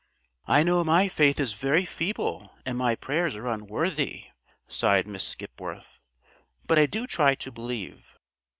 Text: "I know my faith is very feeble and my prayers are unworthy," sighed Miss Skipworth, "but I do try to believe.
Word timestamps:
"I 0.47 0.63
know 0.63 0.83
my 0.83 1.07
faith 1.07 1.39
is 1.39 1.53
very 1.53 1.85
feeble 1.85 2.55
and 2.65 2.75
my 2.75 2.95
prayers 2.95 3.35
are 3.35 3.45
unworthy," 3.47 4.23
sighed 4.67 5.05
Miss 5.07 5.23
Skipworth, 5.23 5.99
"but 6.65 6.79
I 6.79 6.87
do 6.87 7.05
try 7.05 7.35
to 7.35 7.51
believe. 7.51 8.17